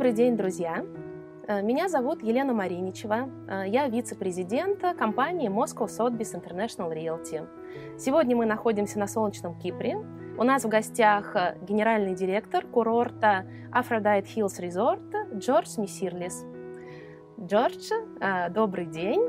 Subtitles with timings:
[0.00, 0.82] Добрый день, друзья!
[1.46, 3.28] Э, меня зовут Елена Мариничева.
[3.46, 7.46] Э, я вице-президент компании Moscow Sotheby's International Realty.
[7.98, 9.98] Сегодня мы находимся на солнечном Кипре.
[10.38, 13.44] У нас в гостях э, генеральный директор курорта
[13.74, 16.46] Aphrodite Hills Resort Джордж Мисирлис.
[17.38, 17.90] Джордж,
[18.52, 19.20] добрый день!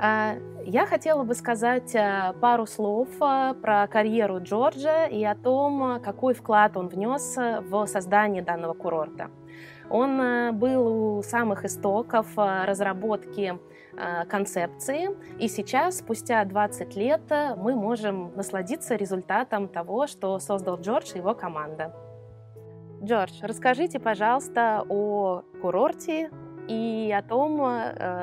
[0.00, 1.96] Я хотела бы сказать
[2.40, 8.74] пару слов про карьеру Джорджа и о том, какой вклад он внес в создание данного
[8.74, 9.30] курорта.
[9.92, 13.58] Он э, был у самых истоков э, разработки
[13.94, 17.20] э, концепции, и сейчас, спустя 20 лет,
[17.58, 21.94] мы можем насладиться результатом того, что создал Джордж и его команда.
[23.04, 26.30] Джордж, расскажите, пожалуйста, о курорте
[26.68, 27.58] и о том,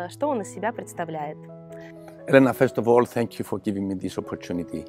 [0.10, 1.38] что он из себя представляет.
[2.28, 4.86] Elena, first of all, thank you for giving me this opportunity.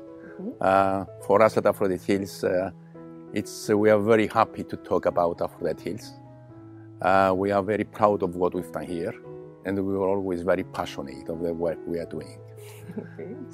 [0.60, 2.70] Uh, for us at Aphrodite Hills, uh,
[3.32, 6.20] it's, uh, we are very happy to talk about Aphrodite Hills.
[7.02, 9.14] Uh, we are very proud of what we've done here,
[9.64, 12.38] and we were always very passionate of the work we are doing.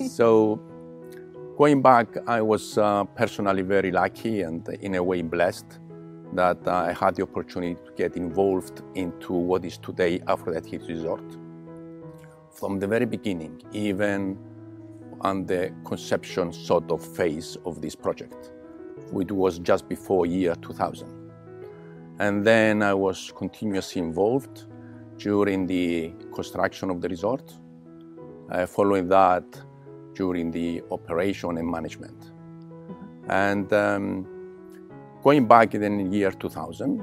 [0.09, 0.61] so,
[1.57, 5.79] going back, I was uh, personally very lucky and, in a way, blessed
[6.33, 11.23] that I had the opportunity to get involved into what is today Aphrodite Resort.
[12.51, 14.39] From the very beginning, even
[15.21, 18.51] on the conception sort of phase of this project,
[19.13, 21.16] which was just before year 2000.
[22.19, 24.65] And then I was continuously involved
[25.19, 27.53] during the construction of the resort,
[28.51, 29.45] uh, following that
[30.15, 32.19] during the operation and management.
[32.21, 33.31] Mm-hmm.
[33.31, 34.27] And um,
[35.23, 37.03] going back in the year 2000,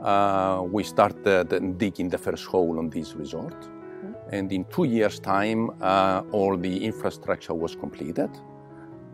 [0.00, 3.60] uh, we started digging the first hole on this resort.
[3.60, 4.34] Mm-hmm.
[4.34, 8.30] And in two years' time, uh, all the infrastructure was completed,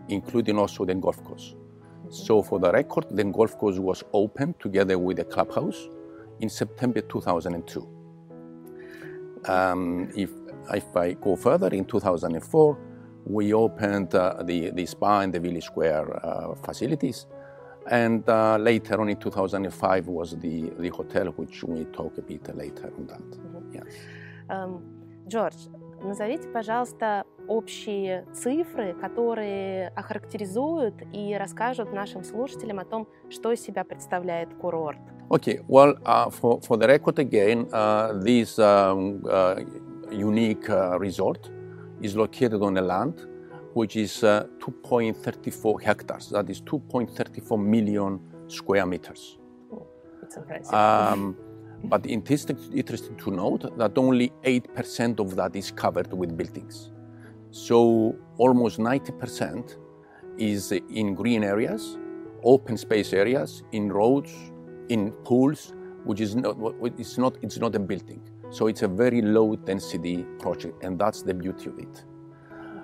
[0.08, 1.54] including also the golf course.
[2.10, 5.88] So for the record, the golf course was opened together with the clubhouse
[6.40, 7.88] in September 2002.
[9.46, 10.30] Um, if,
[10.72, 12.78] if I go further, in 2004,
[13.24, 17.26] we opened uh, the, the spa and the Village Square uh, facilities.
[17.91, 22.54] And uh, later on in 2005 was the, the hotel, which we talk a bit
[22.56, 23.20] later on that.
[23.20, 23.74] Mm-hmm.
[23.74, 23.84] Yes.
[24.50, 24.82] Um,
[25.26, 25.56] George,
[26.03, 33.84] назовите, пожалуйста, общие цифры, которые охарактеризуют и расскажут нашим слушателям о том, что из себя
[33.84, 34.98] представляет курорт.
[35.31, 39.56] Okay, well, uh, for, for the record again, uh, this um, uh,
[40.10, 41.50] unique uh, resort
[42.00, 43.26] is located on a land
[43.75, 49.38] which is uh, 2.34 hectares, that is 2.34 million square meters.
[49.72, 49.86] Oh,
[50.22, 50.75] it's impressive.
[50.75, 51.36] Um,
[51.84, 56.91] but it is interesting to note that only 8% of that is covered with buildings.
[57.50, 59.77] So almost 90%
[60.37, 61.97] is in green areas,
[62.43, 64.33] open space areas, in roads,
[64.89, 65.72] in pools,
[66.05, 66.56] which is not,
[66.99, 68.22] it's not, it's not a building.
[68.50, 72.05] So it's a very low density project, and that's the beauty of it.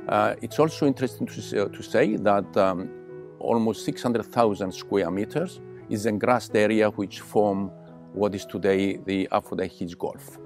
[0.09, 2.91] Uh, it's also interesting to, to say that um,
[3.39, 7.71] almost 600,000 square meters is a grassed area which form
[8.15, 10.39] what is today the Aphrodite Hills Golf.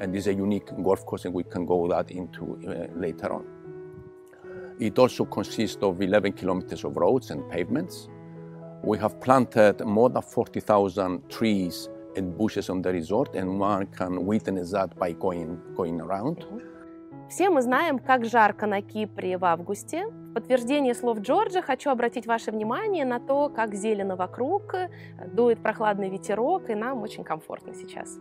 [0.00, 3.32] And this is a unique golf course, and we can go that into uh, later
[3.32, 3.44] on.
[4.80, 8.08] It also consists of 11 kilometers of roads and pavements.
[8.82, 14.26] We have planted more than 40,000 trees and bushes on the resort, and one can
[14.26, 16.44] witness that by going, going around.
[17.28, 22.26] Все мы знаем, как жарко на Кипре в августе, В подтверждение слов Джорджа хочу обратить
[22.26, 24.74] ваше внимание на то, как зелено вокруг,
[25.26, 28.18] дует прохладный ветерок, и нам очень комфортно сейчас.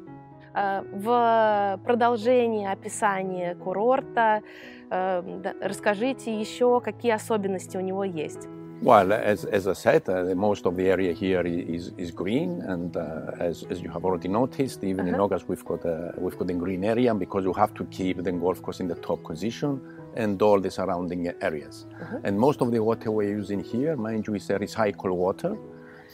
[0.54, 4.42] В продолжении описания курорта
[4.90, 8.46] расскажите еще, какие особенности у него есть.
[8.82, 12.98] Well, as, as I said, uh, most of the area here is, is green, and
[12.98, 15.16] uh, as, as you have already noticed, even uh-huh.
[15.16, 18.24] in August we've got a, we've got a green area because you have to keep
[18.24, 19.80] the golf course in the top position
[20.16, 21.86] and all the surrounding areas.
[22.02, 22.20] Uh-huh.
[22.24, 25.58] And most of the water we're using here, mind you, is a recycled water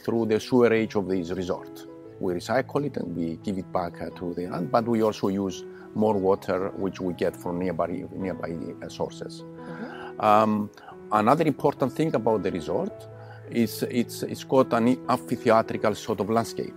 [0.04, 1.86] through the sewerage of this resort.
[2.20, 5.28] We recycle it and we give it back uh, to the land, but we also
[5.28, 5.64] use
[5.94, 9.42] more water which we get from nearby nearby uh, sources.
[9.42, 10.20] Mm-hmm.
[10.20, 10.70] Um,
[11.12, 13.06] another important thing about the resort
[13.50, 16.74] is it's it's got an amphitheatrical sort of landscape.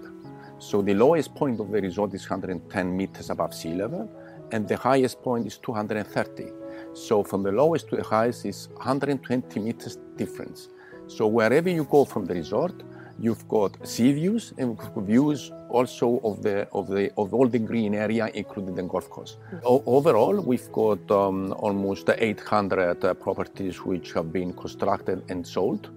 [0.59, 4.09] So the lowest point of the resort is 110 meters above sea level,
[4.51, 6.60] and the highest point is 230.
[6.93, 10.69] So from the lowest to the highest is 120 meters difference.
[11.07, 12.73] So wherever you go from the resort,
[13.21, 17.93] You've got sea views and views also of the of the of all the green
[17.93, 19.37] area, including the golf course.
[19.63, 25.89] O- overall, we've got um, almost 800 uh, properties which have been constructed and sold.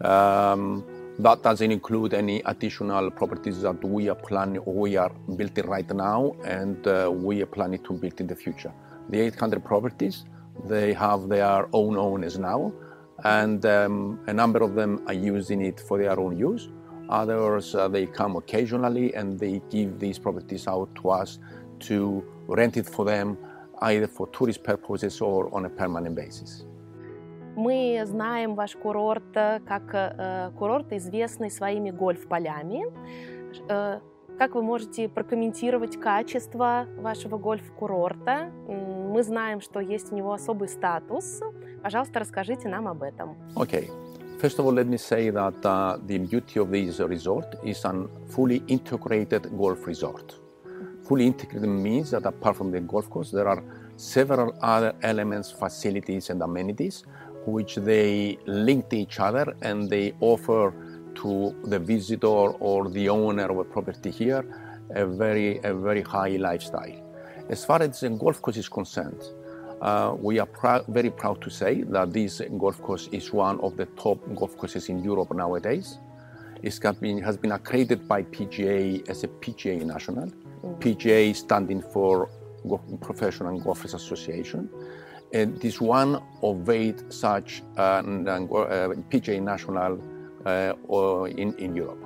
[0.00, 0.84] Um,
[1.18, 5.90] That doesn't include any additional properties that we are planning or we are building right
[5.94, 6.94] now and uh,
[7.26, 8.72] we are planning to build in the future
[9.09, 10.25] The 800 properties,
[10.65, 12.73] they have their own owners now
[13.23, 16.69] and um, a number of them are using it for their own use.
[17.09, 21.39] Others, uh, they come occasionally and they give these properties out to us
[21.79, 23.37] to rent it for them
[23.81, 26.65] either for tourist purposes or on a permanent basis.
[27.55, 32.85] Мы знаем ваш курорт как э, курорт, известный своими гольф-полями.
[33.67, 33.99] Э,
[34.42, 38.50] как вы можете прокомментировать качество вашего гольф-курорта?
[38.66, 41.40] Мы знаем, что есть у него особый статус.
[41.80, 43.36] Пожалуйста, расскажите нам об этом.
[43.54, 43.88] Okay.
[44.40, 48.08] First of all, let me say that uh, the beauty of this resort is a
[48.30, 50.34] fully integrated golf resort.
[51.06, 53.62] Fully integrated means that apart from the golf course, there are
[53.96, 57.04] several other elements, facilities, and amenities
[57.46, 60.72] which they link to each other and they offer
[61.16, 64.44] to the visitor or the owner of a property here
[64.94, 66.96] a very, a very high lifestyle.
[67.48, 69.22] As far as the golf course is concerned,
[69.80, 70.48] uh, we are
[70.88, 74.88] very proud to say that this golf course is one of the top golf courses
[74.88, 75.98] in Europe nowadays.
[76.62, 76.78] It
[77.24, 80.26] has been accredited by PGA as a PGA national.
[80.26, 80.74] Mm-hmm.
[80.74, 82.30] PGA standing for
[83.00, 84.70] Professional Golfers Association.
[85.32, 88.02] And this one of eight such uh, uh,
[89.10, 90.11] PGA national uh,
[90.44, 92.04] in, in Europe.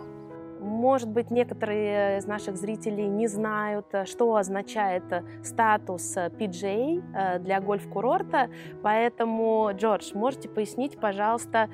[0.59, 5.05] Может быть, некоторые из наших зрителей не знают, что означает
[5.45, 8.49] статус PGA для гольф-курорта,
[8.83, 11.69] поэтому, Джордж, можете пояснить, пожалуйста,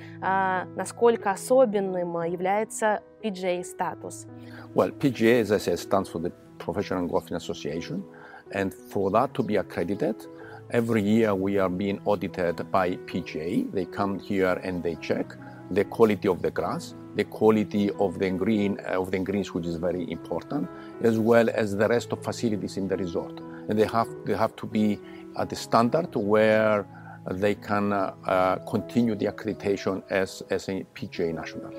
[0.77, 4.27] насколько особенным является PGA-статус?
[4.75, 8.03] Well, PGA, as I said, stands for the Professional Golfing Association,
[8.51, 10.17] and for that to be accredited,
[10.71, 13.71] every year we are being audited by PGA.
[13.73, 15.37] They come here and they check
[15.72, 19.66] the quality of the grass, the quality of the green uh, of the greens, which
[19.66, 20.68] is very important,
[21.02, 23.40] as well as the rest of facilities in the resort.
[23.70, 25.00] And they have they have to be
[25.38, 26.86] at the standard where
[27.32, 31.74] they can uh, uh, continue the accreditation as, as a PGA national.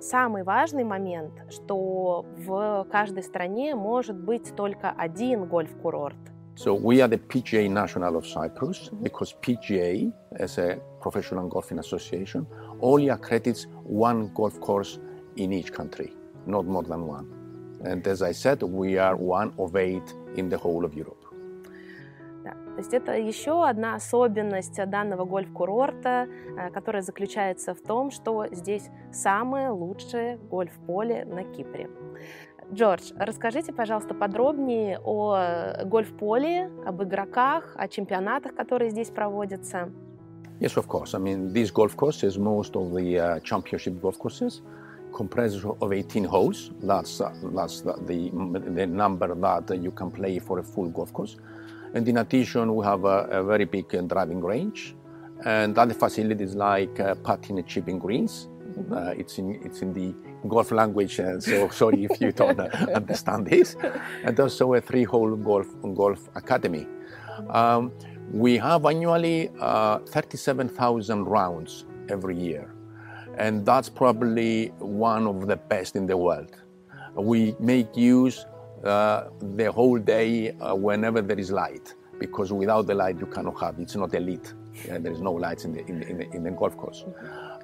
[0.00, 7.08] Самый важный момент, что в каждой стране может быть только один гольф-курорт – So we are
[7.08, 12.46] the PGA National of Cyprus because PGA, as a professional golfing association,
[12.81, 14.99] only accredits one golf course
[15.35, 16.13] in each country,
[16.45, 17.27] not more than one.
[17.83, 21.15] And as I said, we are one of eight in the whole of Europe.
[22.43, 26.29] То есть это еще одна особенность данного гольф-курорта,
[26.73, 31.89] которая заключается в том, что здесь самое лучшее гольф-поле на Кипре.
[32.71, 39.91] Джордж, расскажите, пожалуйста, подробнее о гольф-поле, об игроках, о чемпионатах, которые здесь проводятся.
[40.59, 41.13] Yes, of course.
[41.13, 44.61] I mean, this golf course is most of the uh, championship golf courses,
[45.13, 46.71] comprises of 18 holes.
[46.83, 48.29] That's uh, that's the, the,
[48.59, 51.37] the number that you can play for a full golf course.
[51.93, 54.95] And in addition, we have a, a very big uh, driving range
[55.45, 58.49] and other facilities like uh, putting and chipping greens.
[58.91, 60.13] Uh, it's in it's in the
[60.47, 63.75] golf language, uh, so sorry if you don't uh, understand this.
[64.23, 66.87] And also a three-hole golf golf academy.
[67.49, 67.91] Um,
[68.31, 72.73] we have annually uh, 37,000 rounds every year,
[73.37, 76.55] and that's probably one of the best in the world.
[77.15, 78.45] We make use
[78.83, 83.59] uh, the whole day uh, whenever there is light, because without the light you cannot
[83.59, 83.79] have.
[83.79, 84.53] It's not elite.
[84.85, 87.05] Yeah, there is no lights in the in the, in the, in the golf course.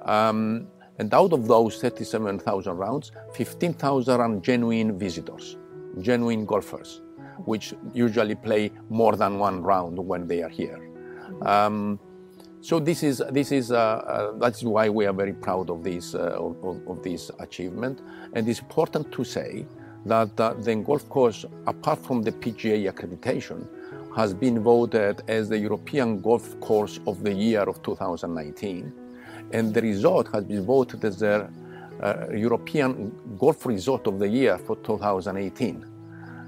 [0.02, 0.68] Um,
[0.98, 5.58] and out of those 37,000 rounds, 15,000 are genuine visitors,
[6.00, 7.02] genuine golfers,
[7.44, 10.90] which usually play more than one round when they are here.
[11.42, 11.98] Um,
[12.60, 16.14] so this is this is uh, uh, that's why we are very proud of this
[16.14, 18.00] uh, of, of, this achievement,
[18.32, 19.66] and it's important to say
[20.04, 23.66] that uh, the golf course, apart from the PGA accreditation,
[24.16, 28.92] has been voted as the European Golf Course of the Year of 2019
[29.52, 31.48] and the resort has been voted as the
[32.02, 35.84] uh, European Golf Resort of the Year for 2018.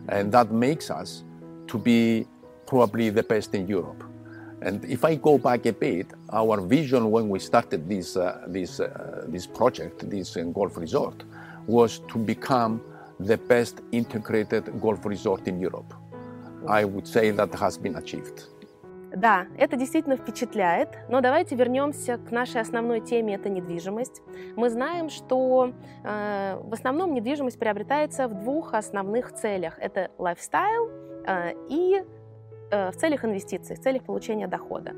[0.08, 1.24] And that makes us
[1.68, 2.26] to be
[2.66, 4.04] probably the best in Europe.
[4.60, 8.80] And if I go back a bit, our vision when we started this, uh, this,
[8.80, 11.22] uh, this project, this uh, golf resort,
[11.66, 12.80] was to become
[13.20, 15.94] the best integrated golf resort in Europe.
[16.66, 18.46] I would say that has been achieved.
[19.14, 24.22] Да, это действительно впечатляет, но давайте вернемся к нашей основной теме, это недвижимость.
[24.54, 25.72] Мы знаем, что
[26.04, 29.78] э, в основном недвижимость приобретается в двух основных целях.
[29.78, 30.90] Это лайфстайл
[31.26, 32.04] э, и
[32.70, 34.92] в целях инвестиций, в целях получения дохода.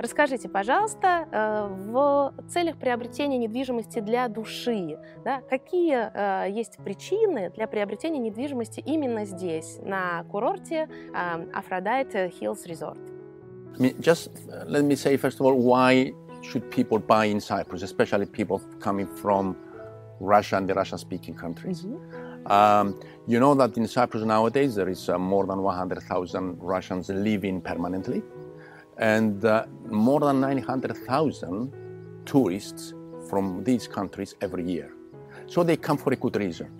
[0.00, 8.80] Расскажите, пожалуйста, в целях приобретения недвижимости для души, да, какие есть причины для приобретения недвижимости
[8.80, 13.13] именно здесь, на курорте Aphrodite Hills Resort?
[14.00, 14.28] Just
[14.66, 16.12] let me say first of all why
[16.42, 19.56] should people buy in Cyprus, especially people coming from
[20.20, 21.82] Russia and the Russian-speaking countries.
[21.82, 22.52] Mm-hmm.
[22.52, 27.60] Um, you know that in Cyprus nowadays there is uh, more than 100,000 Russians living
[27.60, 28.22] permanently,
[28.98, 31.72] and uh, more than 900,000
[32.26, 32.94] tourists
[33.28, 34.94] from these countries every year.
[35.46, 36.70] So they come for a good reason.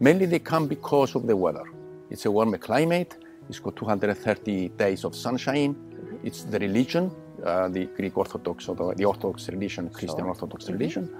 [0.00, 1.64] Mainly they come because of the weather.
[2.10, 3.16] It's a warmer climate.
[3.48, 5.76] It's got 230 days of sunshine.
[6.22, 7.10] It's the religion,
[7.44, 10.72] uh, the Greek Orthodox or the, the Orthodox religion, Christian Orthodox mm-hmm.
[10.74, 11.16] religion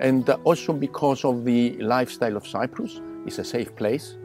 [0.00, 3.00] and also because of the lifestyle of Cyprus.
[3.26, 4.16] It's a safe place.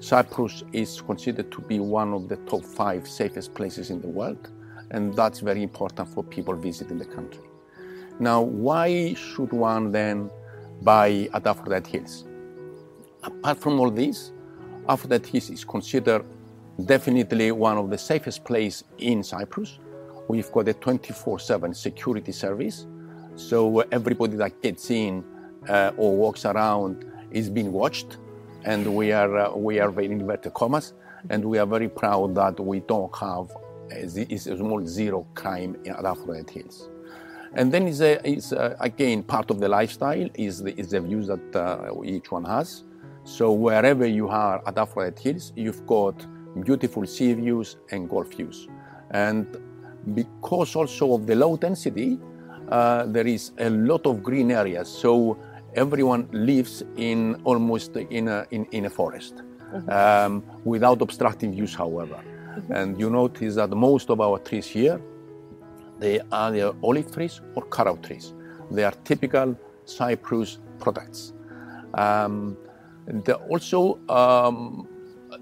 [0.00, 4.50] Cyprus is considered to be one of the top five safest places in the world,
[4.90, 7.42] and that's very important for people visiting the country.
[8.18, 10.30] Now, why should one then
[10.82, 12.24] buy at Aphrodite Hills?
[13.22, 14.32] Apart from all this,
[14.88, 16.24] Aphrodite Hills is considered
[16.86, 19.78] definitely one of the safest places in Cyprus.
[20.28, 22.86] We've got a 24 7 security service
[23.40, 25.24] so everybody that gets in
[25.68, 28.18] uh, or walks around is being watched,
[28.64, 30.92] and we are uh, we are very inverted commas,
[31.30, 33.50] and we are very proud that we don't have
[33.90, 36.90] is almost zero crime at Aphrodite Hills.
[37.54, 38.20] And then is, a,
[38.52, 42.44] a, again part of the lifestyle is the, is the views that uh, each one
[42.44, 42.84] has.
[43.24, 46.14] So wherever you are at Aphrodite Hills, you've got
[46.64, 48.68] beautiful sea views and golf views.
[49.10, 49.46] And
[50.14, 52.18] because also of the low density,
[52.68, 54.88] uh, there is a lot of green areas.
[54.88, 55.38] So
[55.74, 59.90] everyone lives in almost in a, in, in a forest mm-hmm.
[59.90, 62.16] um, without obstructing views, however.
[62.16, 62.72] Mm-hmm.
[62.72, 65.00] And you notice that most of our trees here,
[65.98, 68.32] they are either olive trees or carob trees.
[68.70, 71.32] They are typical Cyprus products.
[71.94, 72.56] Um,
[73.06, 74.88] and also, um,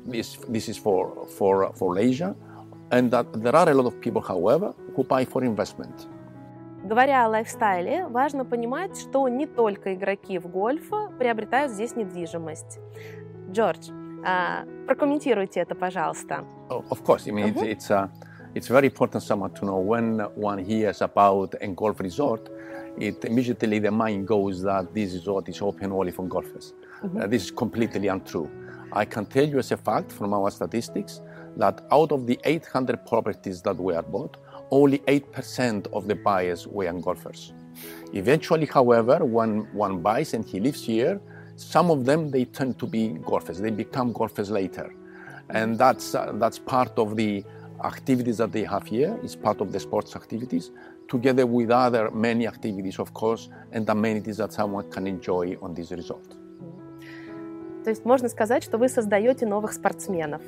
[0.06, 2.36] this, this is for, for, for leisure,
[2.92, 6.08] and that there are a lot of people, however, who buy for investment.
[6.84, 12.80] Говоря о лайфстайле, важно понимать, что не только игроки в гольф приобретают здесь недвижимость.
[13.52, 13.90] Джордж,
[14.26, 16.44] uh, прокомментируйте это, пожалуйста.
[16.70, 17.64] Oh, of course, I mean, uh-huh.
[17.64, 18.08] it's, it's, uh,
[18.54, 22.50] it's very important someone to know when one hears about a golf resort,
[23.00, 26.74] it immediately the mind goes that this resort is open only for golfers.
[27.02, 27.20] Uh-huh.
[27.20, 28.50] Uh, this is completely untrue.
[28.93, 31.21] I can tell you as a fact from our statistics
[31.57, 34.37] that out of the 800 properties that were bought,
[34.71, 37.53] only 8% of the buyers were golfers.
[38.13, 41.21] Eventually, however, when one buys and he lives here,
[41.57, 43.59] some of them they tend to be golfers.
[43.59, 44.95] They become golfers later,
[45.51, 47.45] and that's uh, that's part of the
[47.85, 49.19] activities that they have here.
[49.23, 50.71] It's part of the sports activities,
[51.09, 55.91] together with other many activities, of course, and amenities that someone can enjoy on this
[55.91, 56.38] resort.
[57.88, 60.42] То есть можно сказать, что вы создаете новых спортсменов.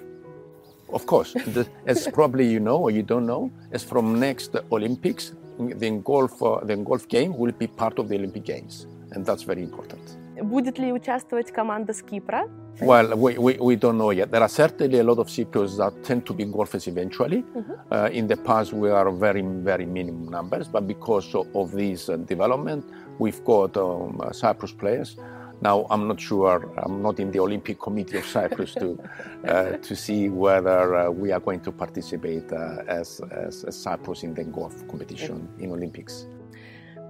[0.89, 5.33] Of course, the, as probably you know or you don't know, as from next Olympics,
[5.57, 9.43] the golf, uh, the golf game will be part of the Olympic Games, and that's
[9.43, 9.99] very important.
[10.41, 12.47] Будет ли участвовать команда с Кипра?
[12.81, 14.31] Well, we, we, we don't know yet.
[14.31, 17.41] There are certainly a lot of Cypriots that tend to be golfers eventually.
[17.41, 17.71] Mm-hmm.
[17.89, 22.09] Uh, in the past, we are very, very minimum numbers, but because of, of this
[22.09, 22.83] uh, development,
[23.17, 25.15] we've got um, Cyprus players
[25.62, 28.98] now, I'm not sure, I'm not in the Olympic Committee of Cyprus to,
[29.46, 34.22] uh, to see whether uh, we are going to participate uh, as, as, as, Cyprus
[34.22, 36.26] in the golf competition in Olympics.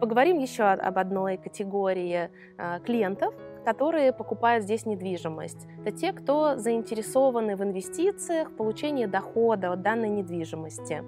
[0.00, 2.30] Поговорим еще об одной категории
[2.86, 3.34] клиентов,
[3.66, 5.66] которые покупают здесь недвижимость.
[5.84, 11.04] Это те, кто заинтересованы в инвестициях, получении дохода от данной недвижимости.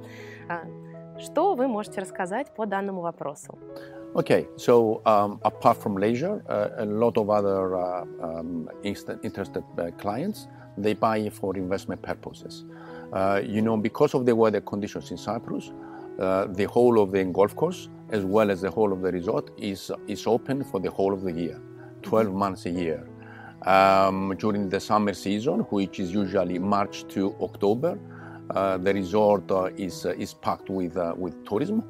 [1.18, 3.58] Что вы можете рассказать по данному вопросу?
[4.14, 9.90] Okay, so um, apart from leisure, uh, a lot of other uh, um, interested uh,
[9.92, 12.64] clients they buy for investment purposes.
[13.10, 15.72] Uh, you know, because of the weather conditions in Cyprus,
[16.18, 19.50] uh, the whole of the golf course, as well as the whole of the resort,
[19.56, 21.58] is is open for the whole of the year,
[22.02, 23.08] 12 months a year.
[23.64, 27.98] Um, during the summer season, which is usually March to October,
[28.50, 31.82] uh, the resort is is packed with with tourism.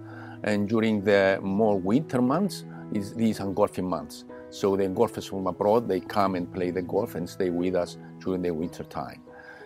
[0.45, 4.25] And during the more winter months, is these are golfing months.
[4.51, 7.97] So the golfers from abroad, they come and play the golf and stay with us
[8.21, 9.23] during the winter time.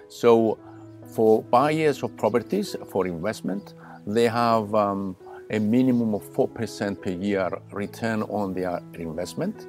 [0.09, 0.59] So
[1.06, 3.75] for buyers of properties for investment,
[4.06, 5.16] they have um,
[5.50, 9.66] a minimum of 4% per year return on their investment.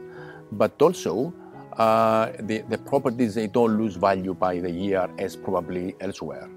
[0.51, 1.33] But also,
[1.73, 6.49] uh, the, the properties, they don't lose value by the year as probably elsewhere.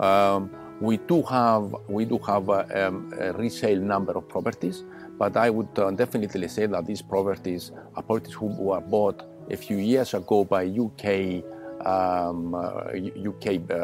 [0.00, 0.50] Um,
[0.82, 4.82] We do have we do have a, um, a resale number of properties,
[5.16, 9.56] but I would uh, definitely say that these properties are properties who were bought a
[9.56, 11.44] few years ago by UK
[11.86, 12.90] um, uh,
[13.30, 13.74] UK uh,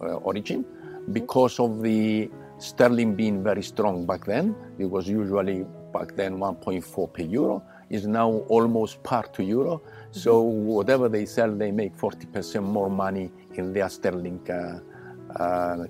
[0.00, 0.64] uh, origin
[1.10, 4.54] because of the sterling being very strong back then.
[4.78, 7.64] It was usually back then 1.4 per euro.
[7.90, 9.82] Is now almost par to euro.
[10.12, 14.80] So whatever they sell, they make 40% more money in their sterling uh, uh,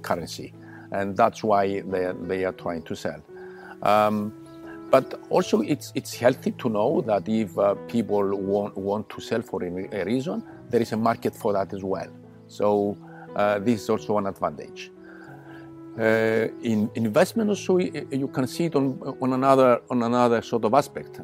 [0.02, 0.52] currency,
[0.93, 3.21] and that's why they they are trying to sell.
[3.83, 4.33] Um,
[4.90, 9.43] but also, it's it's healthy to know that if uh, people want want to sell
[9.43, 12.09] for a reason, there is a market for that as well.
[12.49, 12.97] So
[13.35, 14.90] uh, this is also an advantage.
[15.99, 20.75] Uh, in investment also you can see it on, on another on another sort of
[20.75, 21.21] aspect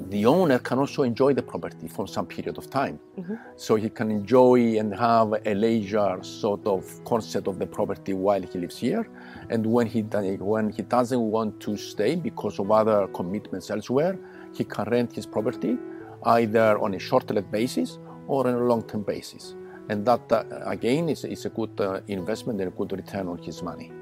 [0.00, 2.98] the owner can also enjoy the property for some period of time.
[3.18, 3.34] Mm-hmm.
[3.56, 8.42] So he can enjoy and have a leisure sort of concept of the property while
[8.42, 9.08] he lives here.
[9.48, 14.18] And when he, when he doesn't want to stay because of other commitments elsewhere,
[14.54, 15.78] he can rent his property
[16.24, 19.54] either on a short-let basis or on a long-term basis.
[19.88, 23.38] And that, uh, again, is, is a good uh, investment and a good return on
[23.38, 23.92] his money.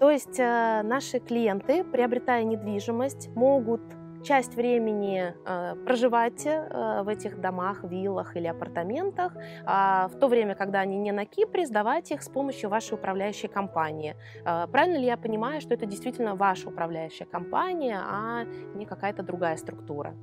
[0.00, 3.80] То есть э, наши клиенты, приобретая недвижимость, могут
[4.23, 9.33] часть времени э, проживать э, в этих домах, виллах или апартаментах,
[9.65, 13.47] а в то время, когда они не на Кипре, сдавать их с помощью вашей управляющей
[13.47, 14.15] компании.
[14.45, 18.45] Э, правильно ли я понимаю, что это действительно ваша управляющая компания, а
[18.75, 20.13] не какая-то другая структура?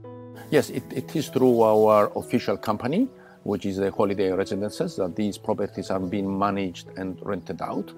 [0.51, 3.09] Yes, it, it is through our official company,
[3.45, 7.93] which is the Holiday Residences, that these properties are being managed and rented out.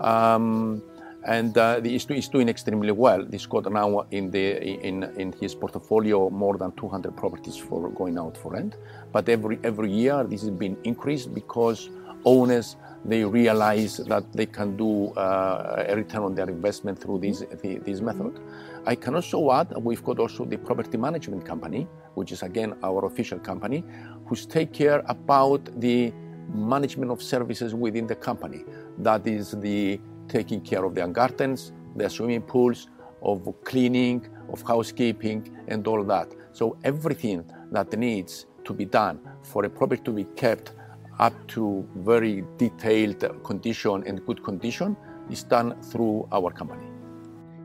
[0.00, 0.82] Um,
[1.24, 3.24] and uh, he's, doing extremely well.
[3.30, 8.18] He's got now in the in in his portfolio more than 200 properties for going
[8.18, 8.76] out for rent.
[9.12, 11.88] But every every year this has been increased because
[12.24, 17.40] owners they realize that they can do uh, a return on their investment through this
[17.62, 18.38] the, this method.
[18.86, 23.06] I can also add we've got also the property management company, which is again our
[23.06, 23.82] official company,
[24.26, 26.12] who's take care about the
[26.52, 28.64] management of services within the company.
[28.98, 32.87] That is the taking care of their gardens, their swimming pools,
[33.21, 36.27] of cleaning, of housekeeping, and all that.
[36.53, 40.73] So everything that needs to be done for a property to be kept
[41.19, 44.95] up to very detailed condition and good condition
[45.29, 46.87] is done through our company.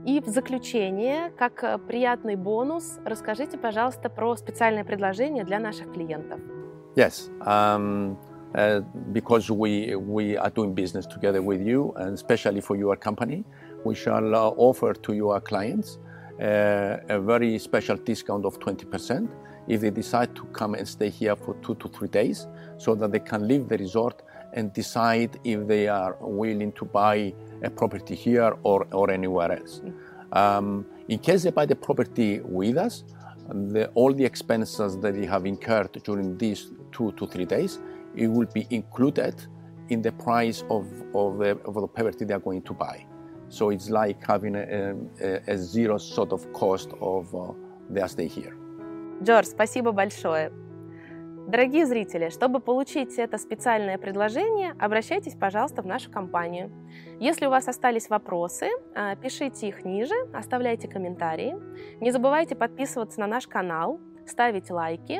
[0.05, 6.41] И в заключение, как приятный бонус, расскажите, пожалуйста, про специальное предложение для наших клиентов.
[6.95, 7.31] Yes.
[7.41, 8.19] Um,
[8.56, 8.80] uh,
[9.12, 13.44] because we, we are doing business together with you, and especially for your company,
[13.84, 16.00] we shall uh, offer to your clients
[16.42, 19.30] uh, a very special discount of 20%
[19.68, 23.12] if they decide to come and stay here for two to three days so that
[23.12, 27.32] they can leave the resort and decide if they are willing to buy
[27.62, 29.82] a property here or, or anywhere else.
[30.32, 33.04] Um, in case they buy the property with us,
[33.50, 37.80] the, all the expenses that they have incurred during these two to three days
[38.16, 39.36] it will be included
[39.90, 43.06] in the price of, of, the, of the property they are going to buy.
[43.50, 47.54] So it's like having a, a, a zero sort of cost of uh,
[47.90, 48.56] their stay here.
[49.22, 50.52] Джордж, спасибо большое.
[51.48, 56.70] Дорогие зрители, чтобы получить это специальное предложение, обращайтесь, пожалуйста, в нашу компанию.
[57.20, 58.70] Если у вас остались вопросы,
[59.24, 61.58] пишите их ниже, оставляйте комментарии.
[62.02, 65.20] Не забывайте подписываться на наш канал, ставить лайки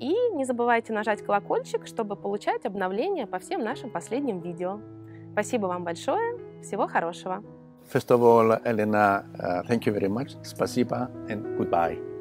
[0.00, 4.80] и не забывайте нажать колокольчик, чтобы получать обновления по всем нашим последним видео.
[5.32, 7.42] Спасибо вам большое, всего хорошего.
[7.92, 10.34] First of all, Elena, uh, thank you very much.
[10.42, 12.13] Спасибо and goodbye.